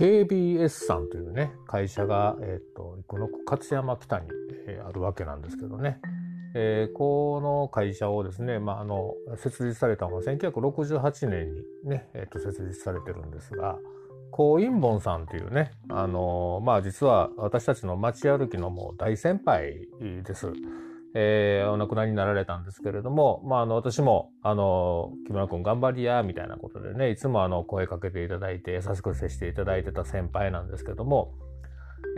[0.00, 4.28] KBS さんというね会社が、えーと、この勝山北に、
[4.66, 6.00] えー、あるわけなんですけどね、
[6.54, 11.52] えー、この会社をですね、まあ、あの設立されたのは1968年
[11.84, 13.76] にね、えーと、設立されてるんですが
[14.30, 19.88] 高陰門さんというね、あのまあ実は私たちの街歩きのもう大先輩
[20.22, 20.52] です。
[21.14, 31.34] えー、お亡くなりになられたんですけれども、まあ、あの、私も、あの、木村君頑張りや、みたいなことでね、いつもあの、声かけていただいて、優しく接していただいてた先輩なんですけども、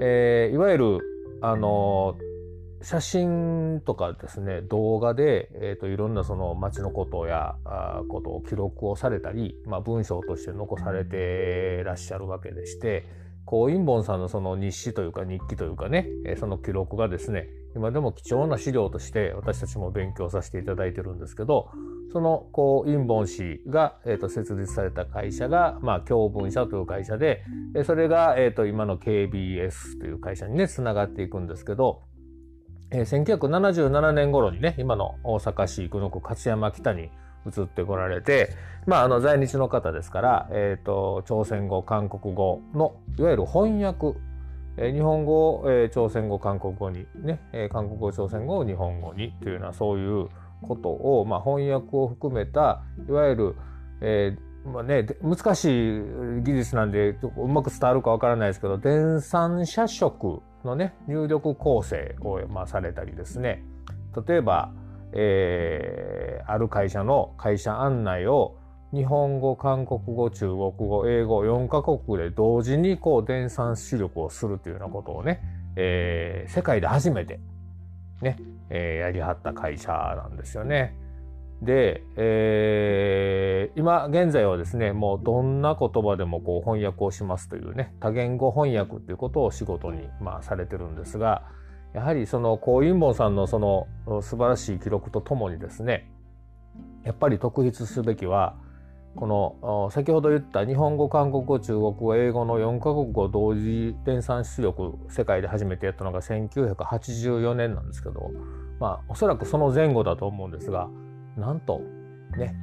[0.01, 0.99] えー、いわゆる、
[1.41, 2.17] あの、
[2.83, 13.05] 写真とかですね、動画で、えっ、ー、と、いろんなその街のことや、あことを記録をされたり、まあ、文章として残されてらっしゃるわけでして、
[13.45, 21.71] こう、インボンさんのその日誌というか日記というかね、その記録がですね、今でも貴重な資料として私たちも勉強させていただいてるんですけど、
[22.13, 27.43] その、こう、インボン氏が、え、ー、と、設立された会社が、まあ、教文社という会社で、
[27.87, 32.03] それが、え、ー、と、今の KBS という会社にね、つながっていくんですけど、
[32.91, 37.09] えー、1977年頃にね、今の大阪市生野区勝山北に
[37.47, 38.51] 移ってこられて、
[38.87, 44.19] まあ、あの、在日の方ですから、え、ー、と、朝鮮語、韓国語の、いわゆる翻訳。
[44.79, 50.29] えー、日本語を、えー、朝鮮語韓国語にね、えー、韓国語朝鮮語を日本語にというようなそういう
[50.63, 53.57] ことを、まあ、翻訳を含めたいわゆる、
[54.01, 55.65] えーまあね、難し
[55.99, 56.03] い
[56.43, 63.65] 技術なんでうまく伝わるかわからないですけど電算社色のね入力構成を、まあ、されたりですね。
[64.27, 64.73] 例えば、
[65.13, 68.57] えー、ある会社の会社案内を
[68.93, 75.41] 日本語、韓国語、中国語、英語、4カ国で同時にこう電算出力をするというようなことをね、
[75.77, 77.41] えー、世界で初めて
[78.21, 80.95] ね、えー、やりはった会社なんですよね。
[81.63, 91.45] で、えー、今現在はですね、もうどんな言葉でもこう翻訳をしますというね、多言語翻訳ということを仕事にまあされてるんですが、
[91.95, 93.87] やはりその高陰門さんのその
[94.23, 96.09] 素晴らしい記録とともにですね、
[97.05, 98.57] やっぱり特筆すべきは、
[99.15, 108.31] この先ほど言った日本語韓国語中国語英語の4カ国語同時電算出力世界で初めてやったのが1984年なんですけど
[108.81, 110.89] まあおそらくその前後だと思うんですが
[111.37, 111.83] なんと
[112.39, 112.55] ね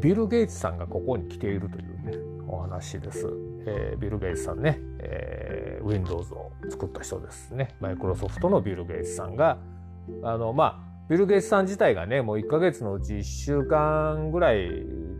[0.00, 2.33] ビル・ゲイツさんがここに来ているというね
[2.64, 3.26] 話です。
[3.66, 7.74] えー、ビル・ゲイツさんね、えー、Windows を作った人ですね。
[7.80, 9.58] マイクロソフトのビル・ゲイツさんが
[10.22, 14.68] あのまあビル・ゲイツさん自体がねもう1ヶ月のうち1週間ぐらい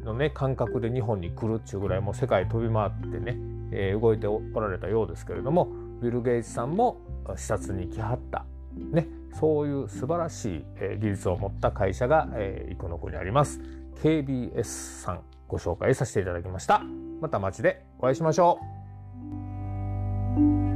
[0.05, 3.37] のね感覚で日本に来るっていうぐらいもう世界飛び回ってね、
[3.73, 5.69] えー、動いておられたようですけれども
[6.03, 7.01] ビル・ゲイツさんも
[7.37, 8.47] 視察に来はった。
[8.75, 9.07] ね。
[9.33, 13.61] そういう素晴らしい、えー、技術を持った会社が、えー、生野区にあります。
[14.03, 15.34] KBS さん。
[15.49, 16.83] ご紹介させていただきました。
[17.21, 18.59] また街でお会いしましょ
[20.71, 20.74] う。